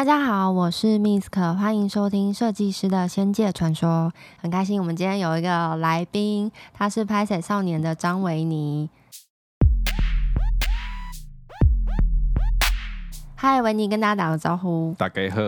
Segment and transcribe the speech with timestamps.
[0.00, 4.10] 大家好，我是 Misk，欢迎收听设计师的仙界传说。
[4.38, 8.88] 很开心，我们今天有一个来宾，他是拍摄少年的张维尼。
[13.36, 14.94] 嗨，维尼，跟大家打个招呼。
[14.96, 15.42] 大家好。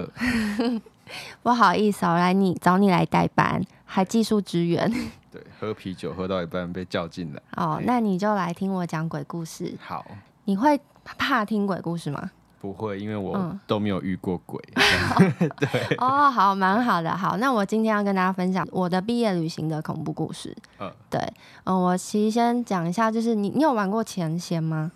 [1.42, 4.92] 不好意思，我来你找你来代班，还技术支援。
[5.30, 7.40] 对，喝啤酒喝到一半被叫进来。
[7.56, 9.74] 哦，那你就来听我讲鬼故事。
[9.80, 10.04] 好。
[10.44, 12.30] 你会怕听鬼故事吗？
[12.62, 14.62] 不会，因为我都没有遇过鬼。
[14.74, 15.96] 嗯、 对。
[15.98, 17.14] 哦，好，蛮好的。
[17.14, 20.56] 好，那我今天要跟大家分享我的毕业旅行的恐怖故事。
[20.78, 20.88] 嗯。
[21.10, 21.20] 对。
[21.64, 24.92] 嗯，我其实先讲一下，就是你，你有玩过前仙吗？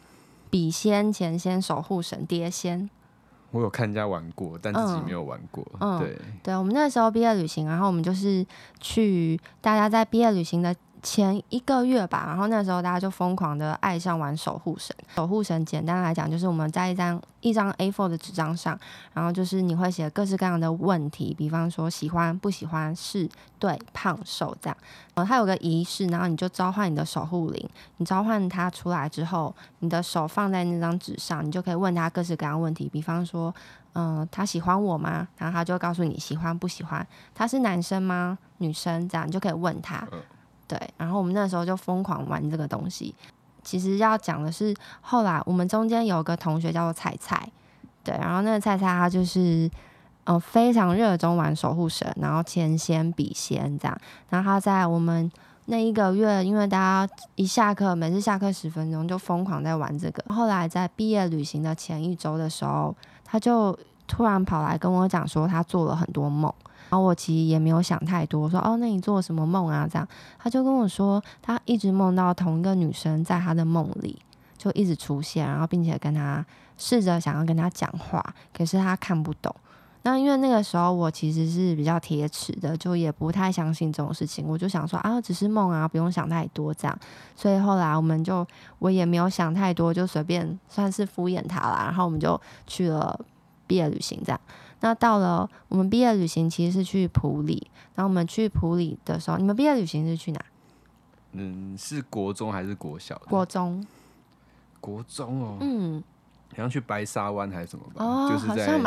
[0.48, 2.89] 笔仙、前仙、守护神、碟仙。
[3.51, 5.67] 我有看人家玩过，但自己没有玩过。
[5.80, 8.47] 嗯，对，对，我们那时候毕业旅行，然后我们就是
[8.80, 10.73] 去大家在毕业旅行的。
[11.06, 14.95] 前一个月吧，然后那时候大家就疯狂的爱上玩守护神。
[15.14, 18.77] 守护神简单来讲，就是我们在一张一张 A4 的纸张上，
[19.12, 23.28] 然后就是你会写各式各样的问题，比方说喜欢、不喜欢、是、
[23.61, 24.77] 对、胖、瘦这样。
[25.14, 33.55] 然后它有个仪式，然后你就召唤你的守护灵，你召唤它出来之后，你的手放在那张纸上，你就可以问他各式各样问题，比方说，
[33.92, 35.28] 嗯、他喜欢我吗？
[35.38, 38.36] 然后他就告诉你喜欢不喜欢，他是男生吗？
[38.59, 40.05] 女生这样，你就可以问他。
[40.69, 43.14] 对，然后我们那时候就疯狂玩这个东西。
[43.62, 47.50] 其实要讲的是，后来我们中间有个同学叫做菜菜，
[48.05, 49.69] 对，然后那个菜菜他就是，
[50.22, 53.98] 呃，非常热衷玩守护神，然后钱仙、笔仙这样。
[54.28, 55.28] 然后他在我们
[55.64, 60.25] 那一个月，因为大家一下课，每次下课十分钟就疯狂在玩这个。
[60.33, 62.94] 后来在毕业旅行的前一周的时候，
[63.25, 63.77] 他就
[64.07, 66.53] 突然跑来跟我讲说，他做了很多梦。
[66.89, 69.89] 然后我其实也没有想太多，说哦，那你做什么梦啊？
[69.91, 70.07] 这样，
[70.39, 74.17] 他就跟我说，他一直梦到同一个女生在他的梦里
[74.57, 76.47] 就一直出现，然后并且跟他
[76.79, 78.25] 试着想要跟他讲话，
[78.57, 79.53] 可是他看不懂。
[80.03, 86.97] 那因为那个时候我其实是比较铁齿的，就也不太相信这种事情，我就想说啊，只是梦啊，不用想太多这样。
[87.34, 88.47] 所以后来我们就
[88.78, 91.83] 我也没有想太多，就随便算是敷衍他啦。
[91.87, 93.19] 然后我们就去了
[93.66, 94.41] 毕业旅行这样。
[94.81, 97.71] 那到了我们毕业旅行，其实是去普里。
[97.94, 100.41] 然后我们去普里的时候，你们毕业旅行是去哪？
[101.32, 103.21] 嗯，是国中还是国小？
[103.28, 103.84] 国中。
[104.81, 105.56] 国中哦。
[105.60, 106.03] 嗯。
[106.50, 108.04] 好像去白沙湾还是什么吧？
[108.04, 108.78] 哦，就是在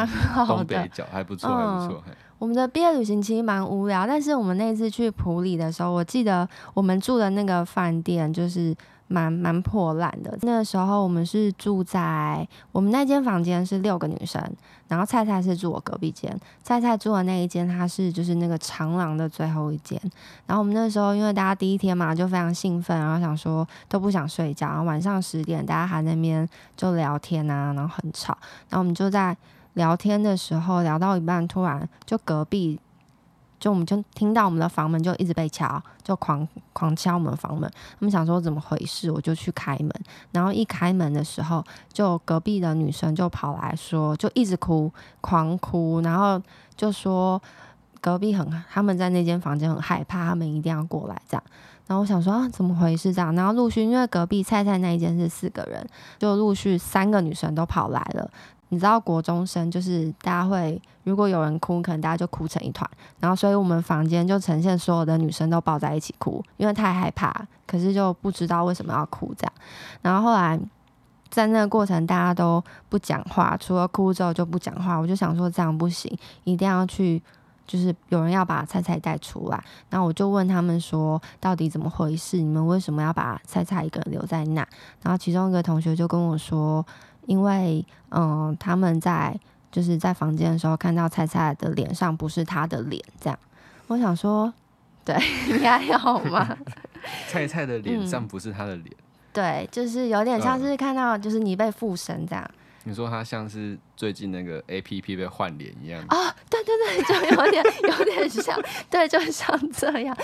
[0.48, 2.04] 东北角，还不错，还不错。
[2.40, 8.76] 我们的毕业旅行其实蛮无聊，但是我们那次去普里的时候，我记得我们住的那个饭店就是。
[9.12, 10.38] 蛮蛮破烂的。
[10.44, 14.40] 那个时候我们是住在我们那间房间是六个女生，
[14.88, 16.32] 然后菜菜是住我隔壁间。
[16.62, 20.00] 菜菜住的那一间，它是就是那个长廊的最后一间。
[20.46, 24.68] 然后我们那时候因为大家第一天嘛，就非常兴奋，然后想说都不想睡觉。
[24.68, 26.48] 然后晚上十点，大家还在那边
[26.78, 28.38] 就聊天啊，然后很吵。
[28.70, 29.36] 然后我们就在
[29.80, 32.78] 聊天的时候聊到一半，突然就隔壁。
[33.62, 37.70] 就我们就听到我们的房门就一直被敲，就狂狂敲我们房门。
[37.92, 39.92] 他们想说怎么回事，我就去开门。
[40.32, 46.42] 然后一开门的时候，就隔壁的女生就跑来说，就一直哭，狂哭，然后
[46.78, 47.42] 就说
[48.00, 51.44] 隔壁很，他们在那间房间很害怕，他们一定要过来这样。
[51.86, 53.36] 然后我想说啊，怎么回事这样？
[53.36, 55.86] 然后陆续因为隔壁菜菜那一间是四个人，
[56.18, 58.32] 就陆续三个女生都跑来了。
[58.70, 62.88] 你知道国中生就是大家会，如果有人哭，可能大家就哭成一团，
[63.20, 67.34] 然后所以我们房间就呈现所有的女生都抱在一起哭，因为太害怕，
[67.66, 69.54] 可是就不知道为什么要哭这样。
[70.04, 70.60] 然后后来
[71.32, 74.98] 在那个过程，大家都不讲话，除了哭之后就不讲话。
[74.98, 77.20] 我就想说这样不行，一定要去，
[77.66, 79.64] 就是有人要把菜菜带出来。
[79.90, 82.38] 然后我就问他们说，到底怎么回事？
[82.38, 84.68] 你们为什么要把菜菜一个人留在那？
[85.02, 86.86] 然后其中一个同学就跟我说。
[87.30, 89.40] 因为，嗯、呃，他们在
[89.72, 93.38] 就是在房间的时候看到菜菜的脸上不是他的脸，这样，
[93.86, 94.52] 我想说，
[95.06, 95.16] 对，
[95.48, 96.58] 你还好吗？
[97.30, 102.52] 菜菜的脸上不是他的脸、嗯，对，就是有点像是看到就是你被附身这样。
[102.86, 106.34] 你说他像是最近那个 A P P 被换脸一样啊、哦？
[106.50, 107.64] 对对对，就有点
[107.96, 108.60] 有点像，
[108.90, 110.18] 对，就像这样。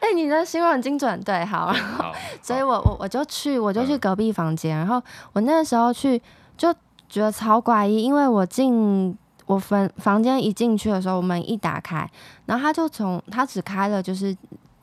[0.00, 2.12] 哎、欸，你的形容很精准，对，好，好，
[2.42, 5.02] 所以我我我就去我就去隔壁房间、嗯，然后
[5.32, 6.20] 我那个时候去。
[6.56, 6.72] 就
[7.08, 9.16] 觉得超怪异，因为我进
[9.46, 12.08] 我房房间一进去的时候，门一打开，
[12.46, 14.36] 然后他就从他只开了就是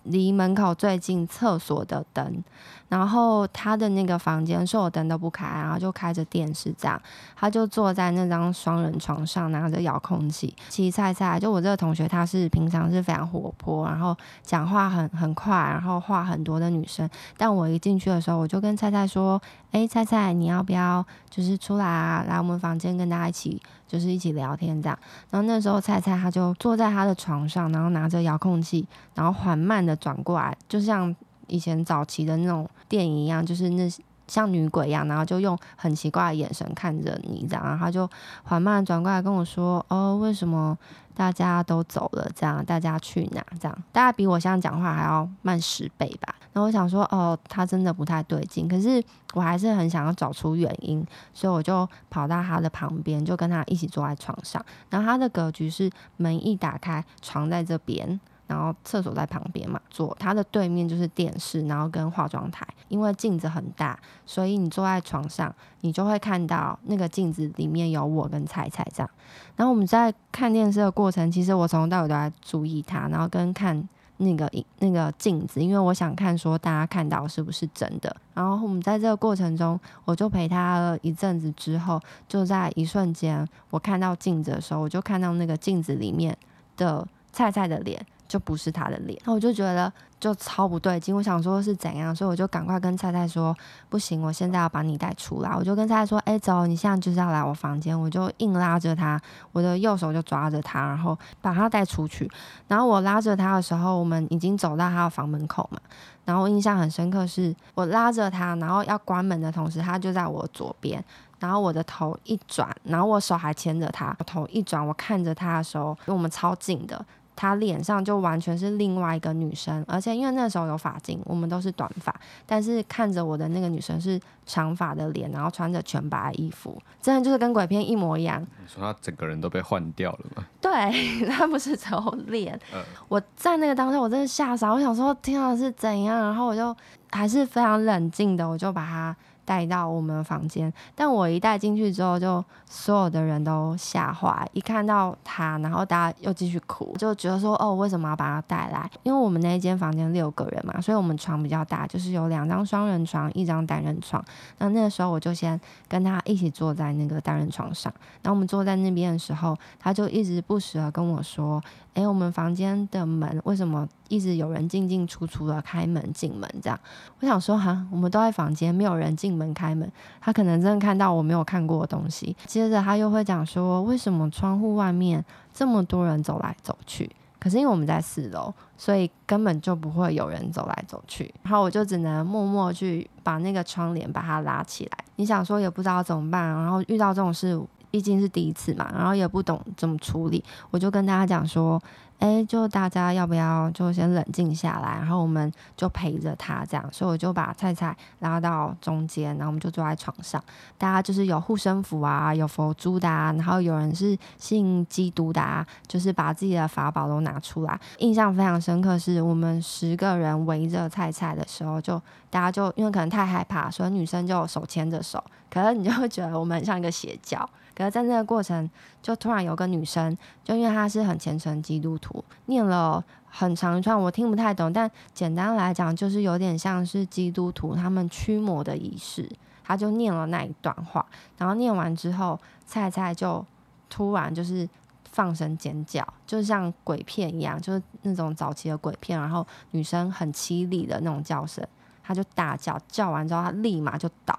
[0.09, 2.43] 离门口最近厕所的灯。
[2.89, 6.99] 然后他的那个房间所有灯都不开，然后就开着电视这样，
[7.35, 10.55] 他就坐在那张双人床上，拿着遥控器。
[10.69, 17.07] 其实菜菜就我这个同学，她是平常是非常活泼，然后讲话很很快，然后话很多的女生。
[17.37, 19.39] 但我一进去的时候，我就跟菜菜说
[19.71, 24.97] ：“哎，菜菜，你要不要就是出来啊，来我们房间跟大家一起就是一起聊天这样。
[25.29, 31.13] 然后那时候菜菜他就坐在他的床上，然后拿着遥控器，然后缓慢的转过来，就像
[31.47, 33.91] 以前早期的那种电影一样，就是那。
[34.29, 38.09] 像女鬼一样，然后就用很奇怪的眼神看着你，这样，然后他就
[38.43, 40.77] 缓慢转过来跟我说：“哦，为什么
[41.13, 42.29] 大家都走了？
[42.35, 43.43] 这样，大家去哪？
[43.59, 49.03] 这样，大家比我现在讲话还要慢十倍吧？”然后我想说：“哦，他真的不太对劲。”可是
[49.33, 54.63] 我还是很想要找出原因，所以我就跑到他的旁边，就跟他一起坐在床上。
[54.89, 58.19] 然后他的格局是门一打开，床在这边。
[58.49, 62.67] 然后厕所在旁边嘛，坐它的对面就是电视，然后跟化妆台。
[62.87, 69.09] 因为镜子很大，所以你坐在床上，你就会看到那个镜子里面有我跟菜菜这样。
[69.55, 73.87] 然后我们在看电视的过程，其实我从头到尾都在注意他，然后跟看
[74.17, 78.15] 那个那个镜子，因为我想看说大家看到是不是真的。
[78.33, 86.35] 然后我们在这个过程中，我就陪他一阵子之后，就在一瞬间，我看到镜子的时候，我就看到那个镜子里面
[86.75, 88.03] 的菜菜的脸。
[88.29, 93.53] 就不是他的脸，那我就觉得就超不对劲，我想说是怎样，所以我就赶快跟菜菜说，
[93.89, 95.49] 不行，我现在要把你带出来。
[95.55, 99.19] 我就跟菜菜说，哎、走，你现在就是要来我房间，我就硬拉着他，
[99.51, 102.29] 我的右手就抓着他，然后把他带出去。
[102.67, 105.79] 然后我拉着他的时候，我们已经走到他的房门口嘛。
[106.23, 111.03] 然后印象很深刻是，我拉着他，然后要关门的同时，他就在我左边。
[111.39, 117.03] 然后我的头一转，然后我手还牵着他，我头一转，我看着他的时候，因为我们超近的。
[117.39, 122.13] 她脸上就完全是另外一个女生，而且因为那时候有发巾，我们都是短发，
[122.45, 128.41] 但是看着我的那个女生是长发的脸，然后穿着全白的衣服，真的就是跟鬼片一模一样。
[128.41, 130.43] 你说她整个人都被换掉了吗？
[130.59, 130.69] 对，
[131.31, 132.59] 她不是只有脸。
[132.73, 132.83] 嗯。
[133.07, 136.75] 我在那个当下，我真的吓傻，我想说天啊是怎样，然后我就
[137.09, 139.15] 还是非常冷静的，我就把她。
[139.49, 148.87] 带到我们的房间，但我一带进去之后，就所有的人都吓坏，一看到他，然后大家又继续哭，就觉得说哦，为什么要把他带来？
[149.01, 154.23] 因为我们那一间房间六个人嘛，所以我们床比较大，就是有两张双人床，一张单人床。
[154.59, 157.91] 那那个时候我就先跟他一起坐在那个单人床上，
[158.21, 161.59] 然后我们坐在那边的时候，他就一直不时的跟我说。
[161.95, 166.77] 哎，我们房间的门为什么一直有人进进出出的开门进门这样？
[167.21, 169.89] 我想说哈，我们都在房间，没有人进门开门，
[170.19, 172.35] 他可能真的看到我没有看过的东西。
[172.45, 175.23] 接着他又会讲说，为什么窗户外面
[175.53, 177.09] 这么多人走来走去？
[177.39, 181.33] 可是因为我们在四楼，所以根本就不会有人走来走去。
[181.43, 184.97] 然后我就只能默默去把那个窗帘把它拉起来。
[185.15, 187.59] 你想说也不知道怎么办，然后遇到这种事。
[187.91, 191.81] 毕竟是第一次嘛，然后也不懂怎么处理，我就跟大家讲说，
[192.19, 200.43] 哎，就大家要不要就先冷静下来，然后我们就陪着他这样，所以我就把菜菜拉到中间，然后我们就坐在床上，
[200.77, 207.79] 大家就是有护身符啊，有佛珠的啊，然后有人是信基督的啊，就是把自己的法宝都拿出来。
[207.99, 217.49] 印象非常深刻是我们十个人围着菜菜的时候，就大家就因为可能太害怕，所以女生就手牵着手，可是你就会觉得我们很像一个邪教。
[217.79, 218.69] 可是在那个过程，
[219.01, 229.29] 就突然有个女生，就因为她是很虔诚基督徒，念了很长一串，我听不太懂，但简单来讲，就是有点像是基督徒他们驱魔的仪式。
[229.63, 231.05] 她就念了那一段话，
[231.37, 233.45] 然后念完之后，菜菜就
[233.89, 234.67] 突然就是
[235.11, 241.65] 放声尖叫，就像鬼片一样，就是那种早期的鬼片，然后女生很凄厉的那种叫声，
[242.03, 244.37] 她就大叫，叫完之后她立马就倒，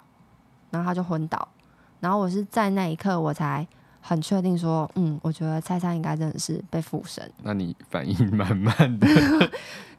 [0.71, 1.49] 然后她就昏倒。
[2.01, 3.67] 然后我是在那一刻，我才
[4.01, 7.31] 很确定说，嗯，我觉得菜菜应该真的是被附身。
[7.43, 9.07] 那你反应蛮慢的。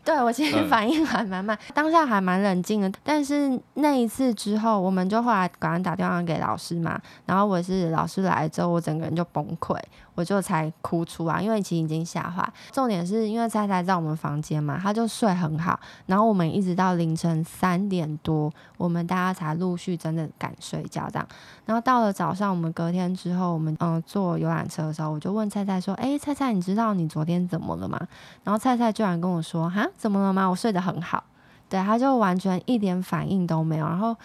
[0.04, 2.92] 对，我其实反应还蛮慢，当下还蛮冷静的。
[3.04, 7.00] 但是那一次之后，我们就后来赶快打电话给老师嘛。
[7.28, 9.78] 然后我是老师来之后，我整个人就崩溃。
[10.16, 12.48] 我就才哭出来，因为其实已经吓坏。
[12.72, 15.80] 重点是因为菜菜在我们房间嘛，他就睡很好。
[16.06, 21.28] 然后我们一直到凌晨三点多，我们大家才陆续真的敢睡觉这样。
[21.66, 28.00] 然后到了早上，我们隔天之后，我们嗯、坐游览车的时候，我就问菜菜说：“哎，菜菜，你知道你昨天怎么了吗？”
[28.44, 30.48] 然后菜菜居然跟我说：“哈，怎么了吗？
[30.48, 31.24] 我睡得很好。”
[31.70, 33.86] 对，他就完全一点反应都没有。
[33.86, 34.16] 然后。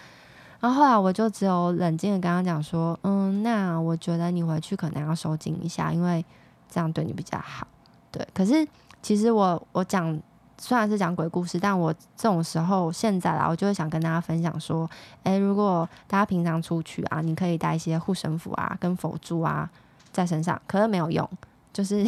[0.59, 6.25] 然后后来我就只有冷静的跟他讲说，嗯，那我觉得你回去可能要收紧一下，因为
[6.69, 7.67] 这样对你比较好。
[8.11, 8.67] 对，可是
[9.01, 10.19] 其实我我讲
[10.57, 14.89] 虽然是讲鬼故事，但我这种时候现在啦，我就会想跟大家分享说，
[15.23, 19.69] 诶，如果大家平常出去啊，你可以带一些护身符啊跟佛珠啊
[20.11, 21.29] 在身上，可是没有用，
[21.71, 22.03] 就是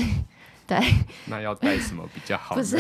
[0.70, 0.80] 对。
[1.26, 2.54] 那要带什么比较好？
[2.54, 2.78] 不是，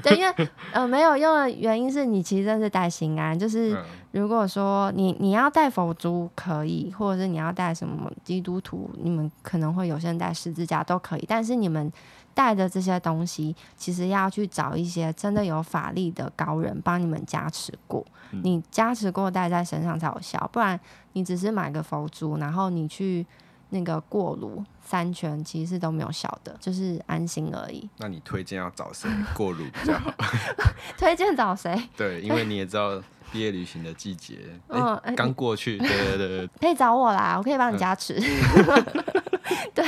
[0.00, 3.76] 对，因为呃没有用的原因是你其实真是带心安，就是
[4.12, 11.92] 如果说你你要带佛珠可以，或者是你要带什么基督徒，你们可能会有些人带十字架都可以，但是你们
[12.32, 20.78] 带的这些东西，其实要去找一些真的有法力的高人帮你们加持过，嗯、你加持过带在身上才有效，不然
[21.14, 23.26] 你只是买个佛珠，然后你去。
[23.72, 27.88] 那个过炉三圈其实是都没有效的，就是安心而已。
[27.98, 30.12] 那你推荐要找谁过炉比较好？
[30.98, 31.74] 推荐找谁？
[31.96, 33.02] 对，因为你也知道
[33.32, 34.38] 毕业旅行的季节，
[34.68, 38.14] 嗯，刚、欸、过去，对对对，可以找我啦，我可以帮你加持。
[38.20, 38.84] 嗯
[39.74, 39.84] 对，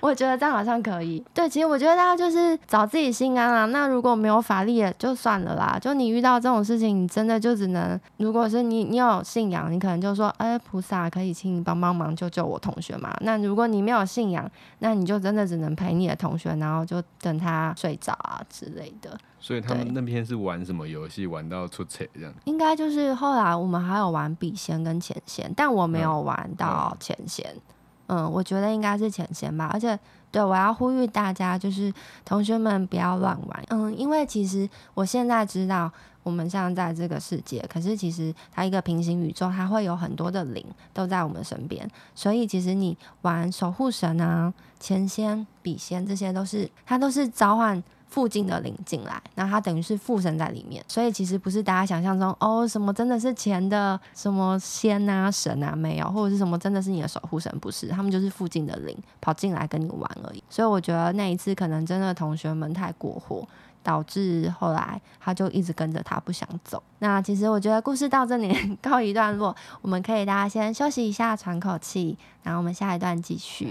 [0.00, 1.24] 我觉得这样好像可以。
[1.32, 3.64] 对，其实我觉得大家就是找自己心安啊。
[3.66, 5.78] 那如果没有法力也，就算了啦。
[5.80, 13.16] 就你遇到这种事情，你真的就只能，如果是你，你有信仰，你可能就说，哎，菩萨可以请你帮帮忙，救救我同学嘛。
[13.20, 14.50] 那如果你没有信仰，
[14.80, 19.18] 那你就真的只能陪你的同学，然后就等他睡着啊之类的。
[19.40, 22.32] 所以他们那边是玩什么游戏，玩到出彩这样？
[22.44, 27.46] 应该就是后来我们还有玩笔仙跟前仙，但我没有玩到前仙。
[27.46, 27.74] 嗯嗯
[28.08, 29.98] 嗯，我觉得应该是前仙吧，而且
[30.30, 31.92] 对，我要呼吁大家，就是
[32.24, 33.64] 同学们不要乱玩。
[33.68, 35.90] 嗯，因为其实我现在知道，
[36.22, 47.82] 我们现在在这个世界，可是其实它一个平行宇宙，它会有很多的灵都在我们身边，所以其实你玩守护神啊、前仙、笔仙，这些都是它都是召唤。
[48.08, 60.42] 附近的灵进来，那他等于是附身在里面，所以其实不是大家想象中哦，什么真的是钱的什么仙啊神啊没有，或者是什么真的是你的守护神，不是，他们就是附近的灵跑进来跟你玩而已。
[60.48, 63.46] 所以我觉得那一次可能真的同学们太过火，
[63.82, 66.82] 导致后来他就一直跟着他不想走。
[67.00, 73.68] 那其实我觉得故事到这里告一段落，我们可以大家先休息一下，喘口气，然后我们下一段继续。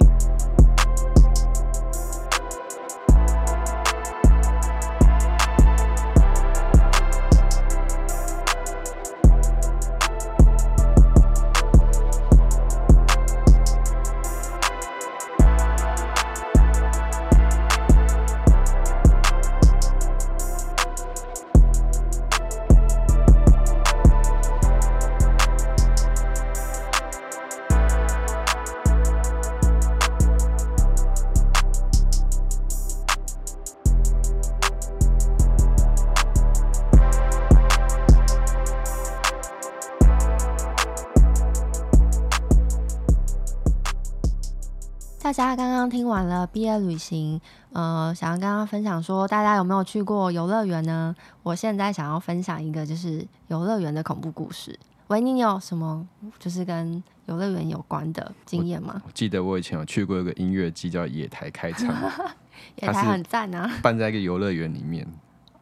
[45.28, 47.40] 大家刚刚听完了毕业旅行，
[47.74, 51.14] 呃，想要跟大家分享说，大家有没有去过游乐园呢？
[51.44, 54.80] 我现在想要分享一个就是游乐园的恐怖故事。
[55.08, 56.08] 维尼，你有什么
[56.40, 59.02] 就是跟游乐园有关的经验吗？
[59.06, 61.94] 我记得我以前有去过一个音乐季叫野台开唱，
[62.82, 65.06] 野台很赞啊，办在一个游乐园里面。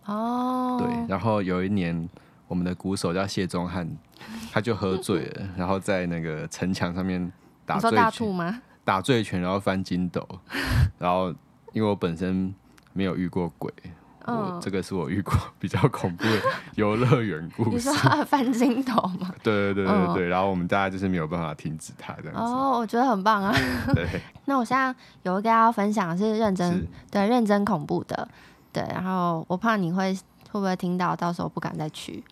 [0.06, 2.08] 哦，对，然后有一年
[2.48, 3.90] 我们的鼓手叫谢宗翰，
[4.52, 7.34] 他就喝醉了，然后在那个城墙上面
[7.66, 8.62] 打醉大吐吗？
[8.86, 10.26] 打醉拳，然后翻筋斗，
[10.98, 11.34] 然后
[11.74, 12.54] 因为我本身
[12.94, 13.70] 没有遇过鬼，
[14.28, 16.42] 嗯、我这个是我遇过比较恐怖的
[16.76, 17.70] 游乐园故事。
[17.72, 17.94] 你说
[18.26, 19.34] 翻筋斗吗？
[19.44, 22.42] 对对对对对，嗯、然后我们大家就是没有办法停止它这样子。
[22.42, 23.54] 哦，我觉得很棒啊。
[23.94, 24.08] 对。
[24.46, 28.28] 那我现在有一个要分享的是认真是对认真恐怖的，
[28.72, 30.14] 对，然后我怕你会
[30.52, 32.24] 会不会听到，到时候不敢再去。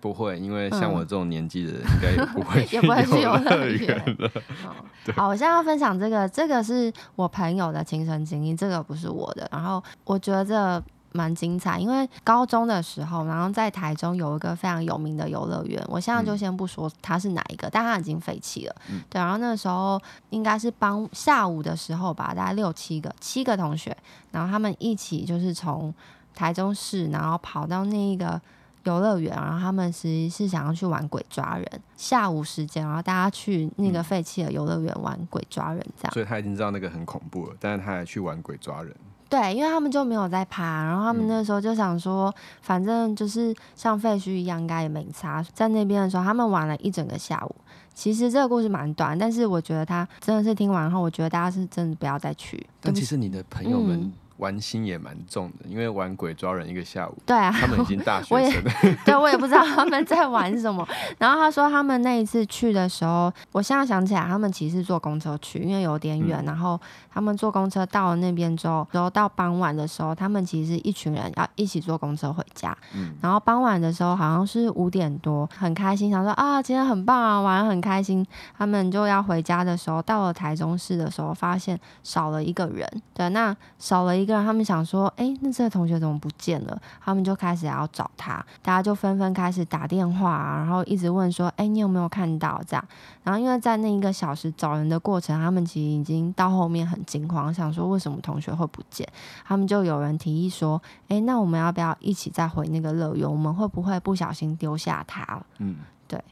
[0.00, 4.30] 不会，因为像我这种年纪的人，应该也不会 也不会去游乐园了。
[5.14, 9.46] 好，我现在要分享这个，这个是我朋友的亲身经历，这个不是我的。
[9.52, 18.74] 然后我觉得这蛮精彩，因为高中的时候，然后在台中有一个非常有名的游乐园，我现在就先不说它是哪一个，嗯、但它已经废弃了。
[18.90, 23.94] 嗯、对，然后那个时候应该是帮下午的时候吧，大概六七个七个同学，
[24.30, 25.92] 然后他们一起就是从
[26.34, 28.40] 台中市，然后跑到那一个。
[28.84, 31.66] 游乐园，然后他们其实是想要去玩鬼抓人。
[31.96, 36.12] 下午时间，然后大家去那个废弃的游乐园玩鬼抓人，这样。
[36.12, 38.94] 所以他已经知道那个很恐怖了，但是他还去玩鬼抓人。
[39.28, 45.40] 对，因为他们就没有在爬，然后他们那时候就想说，反正就是像废墟一样，应该也没差。
[45.54, 47.54] 在那边的时候，他们玩了一整个下午。
[47.94, 52.66] 其实这个故事蛮短，但是我觉得他真的是听完后，我觉得大家是真的不要再去。
[52.80, 54.12] 但其实你的朋友们、嗯。
[54.40, 57.16] 玩心也蛮重的，因为玩鬼抓人一个下午。
[57.24, 58.72] 对啊，他们已经大学生了。
[59.04, 60.86] 对，我也不知道他们在玩什么。
[61.18, 66.40] 然后他说他们那一次去的时候，我现在想起来，他们其实坐公车去，因为有点远。
[66.42, 66.80] 嗯、然后
[67.12, 72.76] 他们坐公车到了那边之后，然后到傍晚的时候，他们其实是一群人要一起坐公车回家。
[72.94, 78.26] 嗯、然后傍晚的时候好像是五点多，很开心，想说啊，今天很棒啊，玩得很开心。
[78.56, 82.88] 他们就要回家的时候，到了台中市的时候，发现少了一个人。
[83.12, 84.36] 对，那少了一个。
[84.36, 86.80] 个人他们想说，哎，那这个同学怎么不见了？
[87.00, 92.84] 他们就开始要找他，大家就纷纷开始打电话啊，然后一直问说，哎，你有没有看到这样？
[93.24, 99.04] 然后因为在那一个小时找人的过程，他们其实已经到后面很惊慌，想说为什么同学会不见？
[99.44, 103.28] 他们就有人提议说，哎，那我们要不要一起再回那个乐园？
[103.28, 105.46] 我们会不会不小心丢下他了？
[105.58, 106.22] 嗯，对。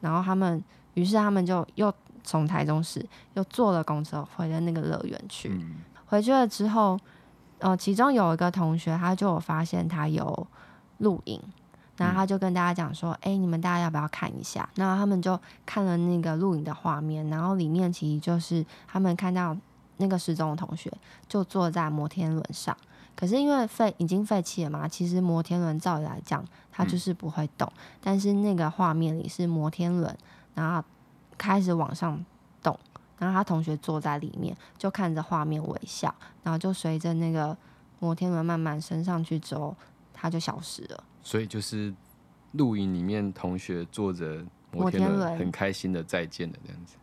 [0.00, 5.50] 然后他们，于是他们就又从台中市又坐了公车回了那个乐园去。
[5.50, 6.96] 嗯回去了之后，
[7.64, 10.46] 呃，其中有一个同学，他就有发现他有
[10.98, 11.40] 录影，
[11.96, 19.56] 然后他就跟大家讲说：“哎、嗯欸，你们大家要不要看一下？”那他们就看了那个录影的画面，然后里面其实就是他们看到
[19.96, 20.92] 那个失踪的同学
[21.26, 22.76] 就坐在摩天轮上，
[23.16, 30.14] 可是因为废已经废弃了嘛，其实摩天轮照理来讲它就是不会动，嗯、但是那个画面里是摩天轮，
[30.52, 30.86] 然后
[31.38, 32.22] 开始往上。
[33.18, 37.56] 然后他同学坐在里面，就看着画面微笑，然后就随着那个
[38.00, 39.74] 摩天轮慢慢升上去之后，
[40.12, 41.04] 他就消失了。
[41.22, 41.94] 所以就是
[42.52, 46.96] 录影里面同学坐着摩天轮，很开心的再见的这样子。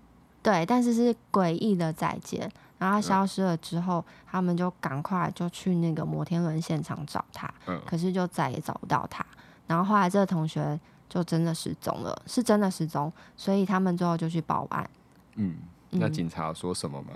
[0.44, 2.52] 对，但是是诡异的再见。
[2.78, 9.24] 然后他消失了之后，嗯、他们就赶快就去那个摩天轮现场找他，嗯、可是就再也找不到他。
[9.68, 14.90] 然后后来这个同学就真的失踪了，是真的失踪，所以他们最后就去报案。
[15.36, 15.58] 嗯。
[15.92, 17.10] 那警察说什么吗？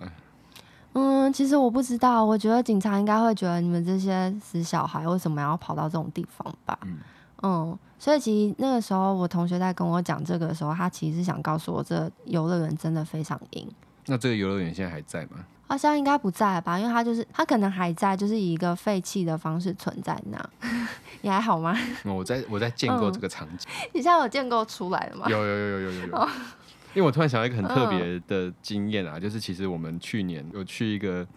[0.93, 2.23] 嗯，其实我不知道。
[2.23, 6.77] 我觉得警察应该会觉得你们这些死小孩为什么要跑到这种地方吧？
[6.83, 6.99] 嗯，
[7.43, 13.67] 嗯，所以其实那个时候我同学在跟我讲这个的时候，他其实是想告诉我，这游乐园真的非常阴。
[14.05, 15.43] 那这个游乐园现在还在吗？
[15.67, 20.49] 好像应该不在了吧，因为他就是他可能还在，就是以一个废弃的方式存在那。
[21.21, 21.75] 你还好吗？
[22.05, 23.67] 我在我在建构这个场景。
[23.83, 25.25] 嗯、 你现在有建构出来了吗？
[25.27, 26.15] 有有有有有有有。
[26.15, 26.29] 哦
[26.95, 31.27] 因为我突然想到一个很特别的经验啊，嗯、就是其实我们去年有去一个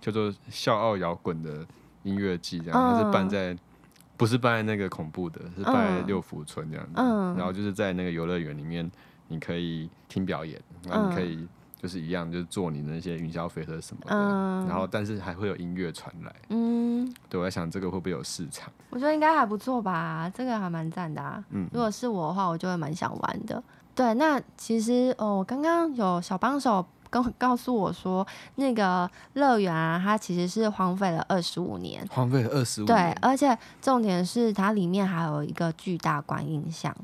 [0.00, 1.64] 叫做笑傲摇滚的
[2.02, 3.56] 音乐季，这样，它是办在
[4.16, 6.92] 不是办在那个恐怖的，是办在六福村这样子。
[6.96, 8.90] 嗯、然后就是在那个游乐园里面，
[9.28, 11.46] 你可以听表演，然后你可以
[11.76, 14.14] 就是一样，就是坐你那些云霄飞车什么的。
[14.14, 16.34] 嗯、然后但是还会有音乐传来。
[16.48, 18.72] 嗯，对，我在想这个会不会有市场？
[18.90, 21.44] 我觉得应该还不错吧，这个还蛮赞的啊。
[21.50, 23.62] 嗯，如果是我的话，我就会蛮想玩的。
[23.94, 32.96] 对，那其实哦，我刚刚有小帮手跟告诉我说，那个乐园啊，它其实是荒废了二十五年，荒废了二十五年。
[32.96, 36.94] 对，而且重点是它里面还有一个巨大观音像。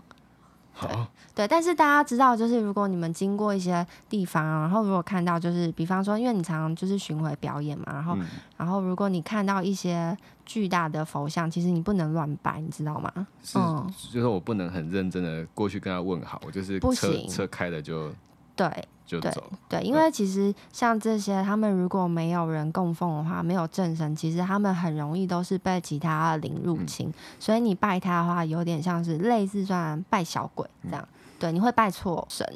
[0.81, 1.07] 对，好。
[1.35, 13.12] 对，但是大家知道，就是如果你们经过一些地方，然后如果看到，就是比方说，因为你常常就是巡回表演嘛，然后，嗯、然后如果你看到一些巨大的佛像，其实你不能乱摆，你知道吗？
[13.43, 17.29] 是，嗯、就是我不能很认真的过去跟他问好，我就是车不行。
[17.29, 18.12] 车开了就
[18.59, 18.88] 对。
[19.09, 27.09] 就走对，对，因为其实像这些，他们如果没有人供奉的话，没有正神，其实他们很容易都是被其他的灵入侵。
[27.09, 31.03] 嗯、所以你拜他的话，有点像是类似算拜小鬼这样。
[31.03, 32.47] 嗯、对，你会拜错神。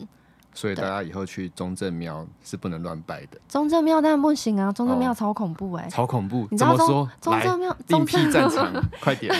[0.53, 3.41] 所以大家以后去中正庙是不能乱拜的。
[3.49, 6.47] 中正庙当然不行啊，中正庙超恐怖哎、欸哦，超恐怖。
[6.51, 9.35] 你知道中说中正庙中正战 场，快点。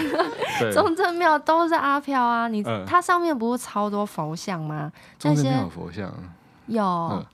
[0.73, 4.91] 中正庙都是阿飘啊，你、嗯、它上面不是超多佛像吗？
[5.19, 6.11] 中正庙佛像。
[6.67, 7.25] 有，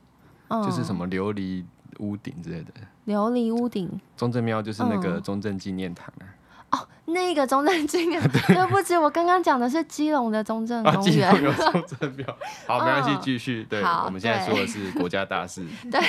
[0.48, 1.64] 嗯、就是什么琉璃
[1.98, 2.72] 屋顶之类的。
[3.06, 3.90] 琉璃屋顶。
[4.16, 6.24] 中正庙就是那个中正纪念堂啊。
[7.08, 11.02] 那个中正纪念， 对不起，我刚刚讲的是基隆的中正公园。
[11.02, 12.26] 基隆有中正庙。
[12.66, 13.64] 好，没关系，继续。
[13.64, 15.64] 对，我们现在说的是国家大事。
[15.90, 16.00] 对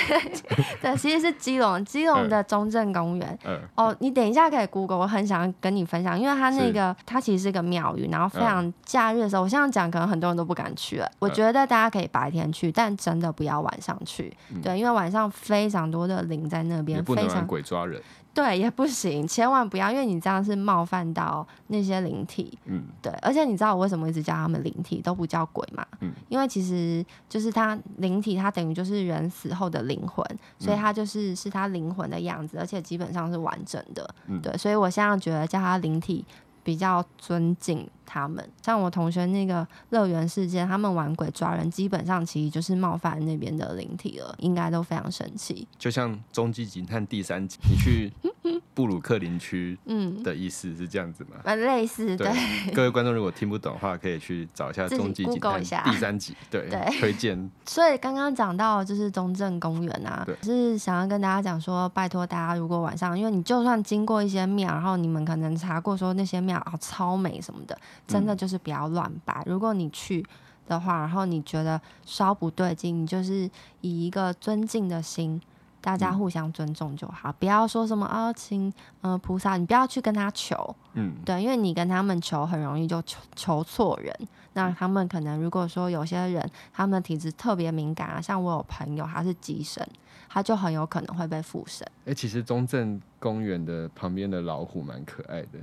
[0.80, 3.38] 对，其实是基隆，基隆的中正公园。
[3.44, 3.58] 嗯。
[3.74, 11.10] 哦，你等一下可以 Google，我很想要跟你分享，因为它那个它其实是个庙宇，然后非常假日的时候，我现在讲可能很多人都不敢去了。
[11.18, 14.36] 我觉得大家可以白天去，但真的不要晚上去。
[14.62, 18.00] 对，因为晚上非常多的灵在那边，非常鬼抓人。
[18.32, 22.56] 对，也不行，千万不要，因为你这样是冒犯到那些灵体。
[22.66, 25.84] 嗯，对，而且你知道我为什么一直叫他们灵体，都不叫鬼嘛？
[26.00, 30.24] 嗯，因为其实就是他灵体，它等于就是人死后的灵魂，
[30.58, 34.08] 所以它就是是他灵魂的样子，而且基本上是完整的。
[34.26, 36.24] 嗯，对，所以我现在觉得叫他灵体
[36.62, 38.44] 比较尊敬他们。
[38.60, 45.68] 像我同学那个乐园事件，他们玩鬼抓人，基本上其实就是冒犯那边的灵体了，应该都非常生气。
[45.78, 48.12] 就像《终极警探》第三集，你去。
[48.72, 51.36] 布鲁克林区，嗯，的意思是这样子吗？
[51.44, 52.32] 嗯，类似，对。
[52.72, 56.68] 各位观众如果听不懂的话，可以去找一下《终极警探》第三集，对，
[56.98, 57.50] 推荐。
[57.66, 69.42] 所以刚刚讲到就是中正公园啊，对，是想要跟大家讲说，拜托大家如果晚上，因为你就算经过一些庙，然后你们可能查过说那些庙啊超美什么的，真的就是不要乱拜。
[69.46, 70.24] 如果你去
[70.66, 75.40] 的话，然后你觉得稍不对劲，你就是以一个尊敬的心。
[75.82, 84.14] 大家互相尊重就好，嗯、不要说什么啊，请呃菩萨，你不要去跟他求，嗯，对，因为你跟他们求，很容易就求求错人。
[84.52, 89.82] 那他们可能如果说有些人他们的体质特别敏感啊，像我有朋友他是鸡神，
[90.28, 91.90] 他就很有可能会被附身。
[92.00, 95.58] 哎、欸，其实中正公园的旁边的老虎蛮可爱的。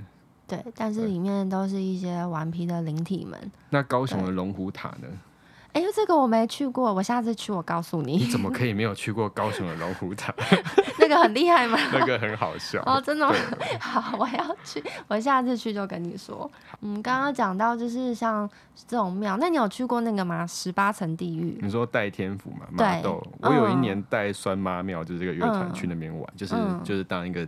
[0.48, 3.38] 对，但是里面都是一些顽皮的灵体们。
[3.70, 5.08] 那高雄的龙虎塔呢？
[5.74, 8.14] 哎，这个我没去过，我下次去我告诉你。
[8.18, 10.34] 你怎么可以没有去过高雄的龙虎塔？
[11.00, 11.78] 那个很厉害吗？
[11.94, 13.36] 那个很好笑哦，真的吗？
[13.80, 16.50] 好，我要去，我下次去就跟你说。
[16.82, 18.50] 嗯，刚刚讲到就是像
[18.88, 20.48] 这种庙，那你有去过那个吗？
[20.48, 21.60] 十八层地狱？
[21.62, 22.66] 你说带天府嘛？
[22.72, 23.22] 麻豆。
[23.42, 27.48] 我有一年带酸妈庙，就是这个乐团去那边玩，嗯、就是就是当一个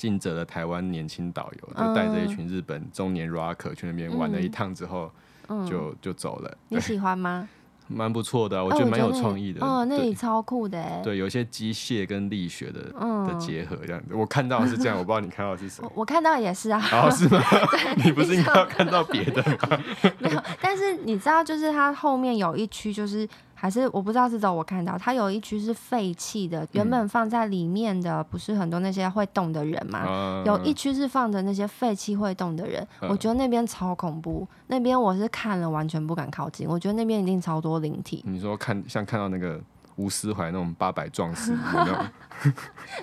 [0.00, 5.12] 尽责的台湾年轻导游，就带着一群日本中年 rocker 去那边玩了一趟之后，
[5.48, 6.56] 嗯、就就走了。
[6.70, 7.46] 你喜欢吗？
[7.86, 9.60] 蛮不错的、啊，我觉得蛮有创意的。
[9.62, 11.02] 哦，那里超酷的哎。
[11.04, 12.80] 对，有一些机械跟力学的
[13.28, 14.14] 的结合这样子。
[14.14, 15.90] 我看到是这样，我不知道你看到是什么。
[15.94, 16.80] 我看到也是啊。
[16.92, 17.42] 哦，是吗？
[18.02, 19.78] 你不是应该要看到别的吗？
[20.18, 23.28] 没有，但是你知道，就是它后面有一区，就是。
[23.60, 30.06] 还是我不知道是找我看到，它有一区是废弃的，原本放在里面的不是很多那些会动的人嘛？
[30.08, 38.24] 嗯、有一区是放着那些废弃会动的人，嗯、我觉得那边超恐怖，那边我是看了完全不敢靠近，我觉得那边一定超多灵体。
[38.26, 39.60] 你说看像看到那个
[40.00, 41.94] 吴思怀那种八百壮士 那种，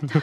[0.07, 0.21] 对，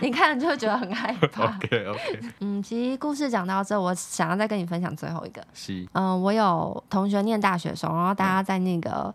[0.00, 1.44] 你看了就会觉得很害怕。
[1.56, 5.44] OK OK，嗯，其实故事讲到这，我想要再跟你分享最后一个。
[5.52, 8.90] 是，嗯，我有同学念大学的时候，然后大家在那个。
[8.90, 9.14] 嗯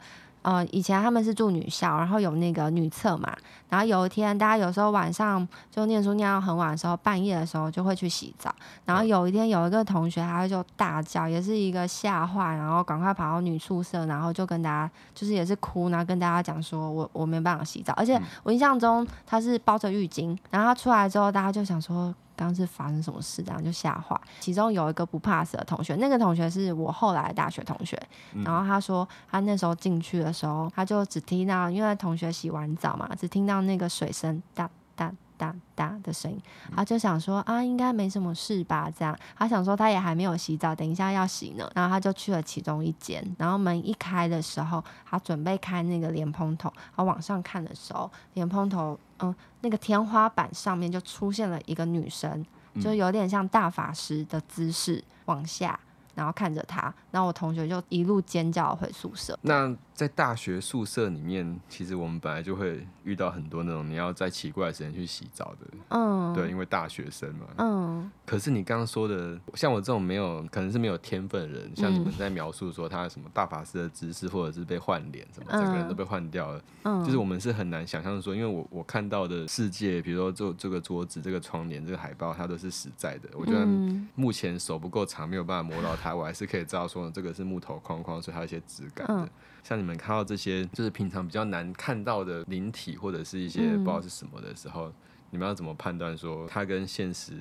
[0.49, 3.31] 呃，以前他们是住女校，然后有那个女厕嘛。
[3.69, 8.51] 然后有一天，大家有时候晚上就念书念到很晚的时候，半夜的时候就会去洗澡。
[8.83, 20.35] 然后有一天，有一个同学他就大叫，也是一个吓坏，然后赶快跑到女宿舍，然后就跟大家就是也是哭，然后跟大家讲说我我没办法洗澡，而且我印象中他是包着浴巾。
[20.49, 22.11] 然后他出来之后，大家就想说。
[22.39, 23.43] 刚刚是发生什么事？
[23.45, 24.17] 然后就吓坏。
[24.39, 28.01] 其中有一个不怕死的同学，那个同学是我后来的大学同学。
[28.45, 36.39] 然后他说，他那时候进去的时候，他就只听到，因为同学洗完澡嘛，只听到那个水声哒哒哒哒的声音。
[36.75, 38.91] 他就想说啊，应该没什么事吧？
[38.95, 41.67] 这样，他想说他也还没有洗澡，等一下要洗呢。
[41.73, 48.99] 然后他就去了其中一间，然后门一开的时候，他准备开那个莲蓬头，他往上看的时候，莲蓬头。
[49.21, 52.45] 嗯，那个天花板上面就出现了一个女生，
[52.79, 55.79] 就有点像大法师的姿势往下。
[56.15, 59.39] 然后看着他，然后我同学就一路尖叫回宿舍。
[59.43, 68.09] 那在大学宿舍里面，其实我们本来就会遇到很多那种你要在奇怪的时间去洗澡的，嗯，对，因为大学生嘛，嗯。
[68.25, 83.27] 可是你刚刚说的，像我这种没有可能是没有天分的人，像你们在描述说他什么大法师的姿势，或者是被换脸什么，整个人都被换掉了，嗯，就是我们是很难想象说，因为我我看到的世界，比如说这这个桌子、这个窗帘、这个海报，它都是实在的。
[83.33, 83.67] 我觉得
[84.15, 86.15] 目前手不够长，没有办法摸到它。
[86.15, 89.13] 我还是可以知道说，这个是木头框框，所以它有一些质感的。
[89.25, 89.29] 嗯、
[89.63, 94.93] 像你们看到这些，就是平常比较难看到的灵体，或者是一些不知道是什么的时候，嗯、
[95.31, 97.33] 你们要怎么判断说它跟现实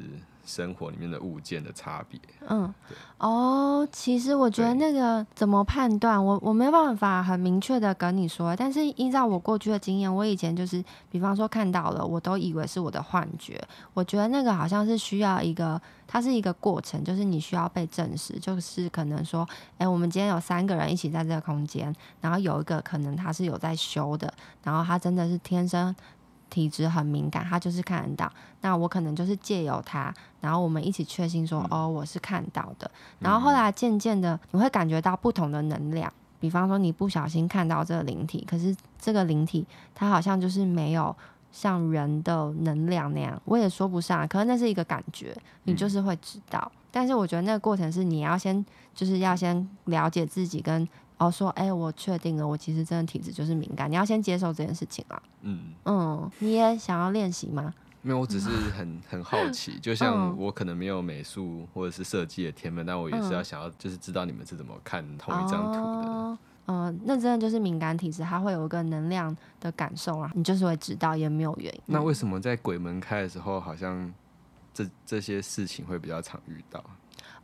[0.49, 2.19] 生活里面的物件的差别？
[2.49, 2.73] 嗯，
[3.19, 8.57] 哦，其实我觉得那个怎么判断，我我没办法很明确的跟你说。
[8.57, 13.63] 但是依照我过去的经验，我以前就是，比方说看到了，我都以为是我的幻觉。
[13.93, 24.33] 我觉得那个好像是需要一个，它是一个过程，就是你需要被证实，就是可能说，哎，我们今天有三个人一起在这个空间，然后有一个可能他是有在修的，
[24.65, 25.95] 然后他真的是天生。
[26.51, 28.31] 体质很敏感，他就是看得到。
[28.61, 32.91] 那我可能就是借由他，然后我们一起确信说，哦，我是看到的。
[33.19, 36.13] 然后后来渐渐的，你会感觉到不同的能量。
[36.41, 41.15] 比方说，你不小心看到这个灵体，可是这个灵体它好像就是没有
[41.53, 44.27] 像人的能量那样，我也说不上。
[44.29, 46.71] 可能那是一个感觉，你就是会知道。
[46.91, 50.89] 但是我觉得那个过程是你要先，就是要先了解自己跟。
[51.19, 55.21] 哦，说，哎、欸，我确定了，我其实真的体质就是敏感，你要先接受这件事情啊。
[55.43, 57.75] 嗯嗯，你也想要练习吗？
[58.03, 66.39] 没有，我只是很很好奇，就像我可能没有美术或者是设计的天分，但我也是要想要，就是知道你们是怎么看同一张图的。
[66.67, 71.83] 嗯、呃，那真的就是敏感体质，它会有一个能量的感受啊，你就是会知道，也没有原因。
[71.87, 74.15] 那为什么在鬼门开的时候，好像
[74.73, 76.83] 这这些事情会比较常遇到？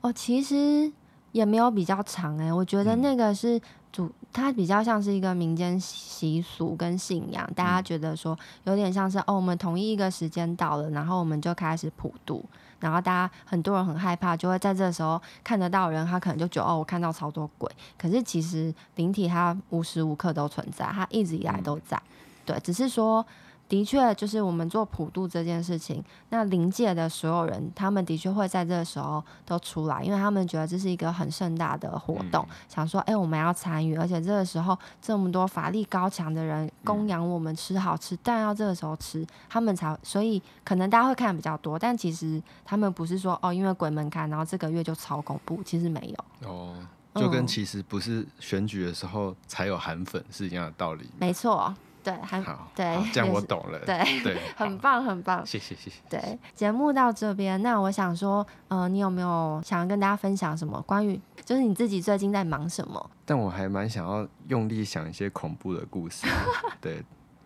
[0.02, 0.92] 哦，其实。
[1.34, 12.44] 也没有比较长哎、欸，我觉得那个是主，它比较像是一个民间习俗跟信仰，大家觉得说有点像是哦，我们同一一个时间到了，然后我们就开始普渡，
[12.78, 17.68] 然后大家很多人很害怕，就会在这时候看得到人，他可能就觉得哦，我看到超多鬼，
[17.98, 22.00] 可是其实灵体它无时无刻都存在，它一直以来都在，
[22.46, 23.26] 对，只是说
[23.66, 46.48] 的确，就是我们做普渡这件事情，那灵界的所有人，他们的确会在这个时候都出来，因为他们觉得这是一个很盛大的活动，嗯、想说，哎、欸，我们要参与，而且这个时候这么多法力高强的人供养我们吃好吃，但要这个时候吃，他们才，所以可能大家会看的比较多，但其实他们不是说哦，因为鬼门开，然后这个月就超恐怖，其实没有。
[46.48, 46.76] 哦，
[47.14, 51.08] 就跟其实不是选举的时候才有韩粉是一样的道理。
[51.18, 51.74] 没错。
[52.04, 53.78] 对，还好，对，这样我懂了。
[53.86, 55.44] 对对， 很棒，很棒。
[55.46, 55.96] 谢谢，谢谢。
[56.10, 63.10] 对，节目到这边，那我想说，呃，你有没有想要跟大家分享什么关于，就是你自己最近在忙什么？
[63.24, 66.26] 但我还蛮想要用力想一些恐怖的故事。
[66.78, 67.02] 对，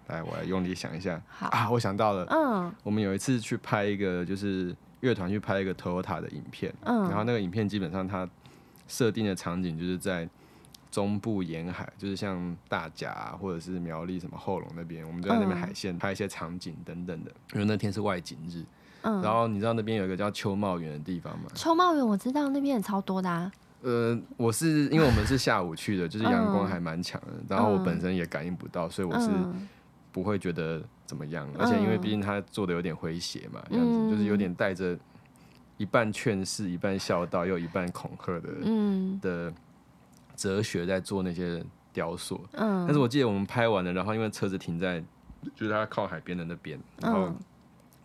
[0.09, 1.23] 来，我来用力想一下。
[1.29, 2.27] 好啊，我想到了。
[2.29, 6.75] 嗯，我们有一次去拍一个，就是乐团去拍一个 Toyota 的影片。
[6.83, 8.29] 嗯，然后那个影片基本上它
[8.89, 10.29] 设定的场景就是在。
[10.91, 17.31] 中部沿海，就是像大甲、啊、或者是苗栗什么后龙那边，我们就在那边海线拍一些场景等等的。
[17.53, 18.65] 因为那天是外景日，
[19.03, 21.45] 嗯，然后你知道那边有一个叫秋茂园的地方吗？
[21.55, 23.53] 秋茂园我知道，那边也超多的啊。
[23.83, 29.29] 呃，我是因为我们是下午去的，就是阳光还蛮强的，然后我本身也感应不到，所以我是
[30.11, 31.47] 不会觉得怎么样。
[31.59, 34.99] 而且因为毕竟他做的有点诙谐嘛，这样子就是有点带着
[35.77, 39.53] 一半劝世、一半孝道又一半恐吓的，嗯的。
[40.39, 41.61] 哲学在做那些
[41.93, 45.01] 雕塑，嗯，但是我记得我们拍完了，然后因为车子停在，
[45.57, 47.35] 就是它靠海边的那边，然后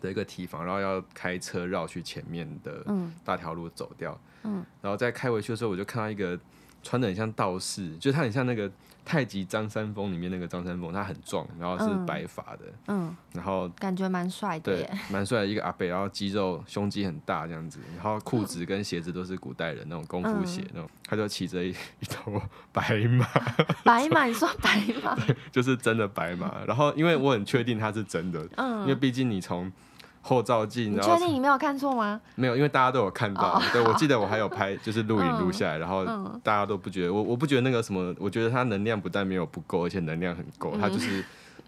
[0.02, 2.84] 的一个提防，然后要开车绕去前面的
[3.24, 6.38] 大条路走掉，嗯，然后在开回去的时候，我就看到一个
[6.84, 8.72] 穿的很像道士，就是他很像那个。
[9.06, 22.42] 太极张三丰里面那个张三丰，他很壮，然后是白发的，嗯，然后感觉蛮帅的，对，蛮帅的一个阿伯，然后肌肉胸肌很大这样子，然后裤子跟鞋子都是古代人那种功夫鞋那种，他就骑着一一头
[22.72, 23.28] 白马，
[23.84, 25.18] 白马，你说白马，
[25.52, 29.70] 就是真的白马，然后因为我很确定他是真的，嗯，因为毕竟你从。
[30.26, 32.20] 后照镜，你确定你没有看错吗？
[32.34, 33.52] 没有，因为大家都有看到。
[33.52, 36.06] Oh, 对，我记得我还有拍，就是录影录下来，嗯、然后
[36.42, 41.26] 大家都不觉得我，我不觉得那个什么，我觉得它能量不但没有不够，而且能量很够，它就是、嗯、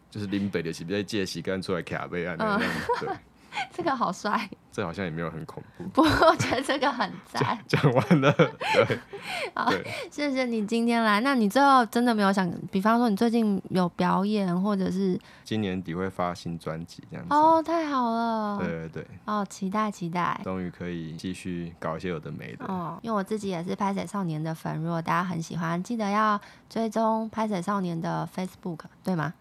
[0.09, 2.61] 就是林北的洗，在借洗干出来卡贝啊那样。
[3.01, 3.09] 对。
[3.73, 5.83] 这个好帅，这好像也没有很恐怖。
[5.85, 7.57] 不过，我觉得这个很赞。
[7.67, 8.99] 讲完了，对，
[9.55, 11.21] 好，对谢谢你今天来。
[11.21, 17.33] 那你最后真的没有想，比方说你最近有表演，或者是今年底会发新专辑这样子？
[17.33, 18.57] 哦，太好了。
[18.59, 19.07] 对对对。
[19.25, 20.39] 哦，期待期待。
[20.43, 22.65] 终于可以继续搞一些有的没的。
[22.65, 26.39] 哦，因为我自己也是拍水少年的粉，如果大家很喜欢，记得要
[26.69, 29.33] 追踪拍水少年的 Facebook，对吗？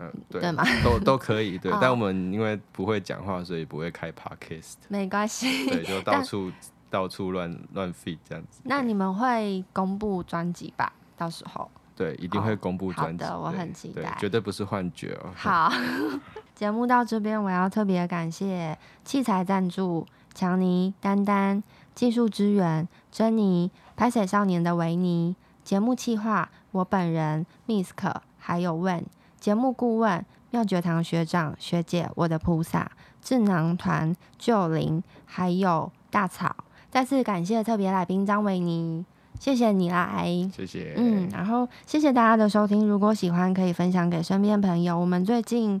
[0.00, 0.64] 嗯，对，对吗？
[0.82, 1.70] 都都可以，对。
[1.80, 4.76] 但我们因为不会讲话，所以不会开 podcast。
[4.88, 5.66] 没关系。
[5.68, 6.50] 对，就到处
[6.88, 8.62] 到处乱乱 feed 这样子。
[8.64, 10.90] 那你们会公布专辑吧？
[11.16, 11.70] 到时候。
[11.94, 13.22] 对，一定会公布专辑。
[13.24, 14.16] 好的，我很期待。
[14.18, 15.30] 绝对不是幻觉哦。
[15.36, 15.70] 好，
[16.56, 21.62] 节目到这边，我要特别感谢器材赞助强尼、丹丹、
[21.94, 29.04] 技术支援珍妮、拍摄少年的维尼、节目企划我本人 Misk 还有 Wen。
[29.40, 36.54] 节目顾问妙觉堂学长学姐，我的菩萨智囊团旧灵，还有大草，
[36.90, 39.04] 再次感谢特别来宾张维尼，
[39.38, 44.98] 谢谢你来，谢谢，嗯，然后谢谢大家的收听，如果喜欢可以分享给身边朋友。
[44.98, 45.80] 我们最近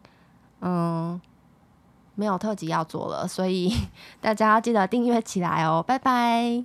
[0.60, 1.20] 嗯
[2.14, 3.72] 没有特辑要做了，所以
[4.20, 6.64] 大家要记得订阅起来哦，拜拜。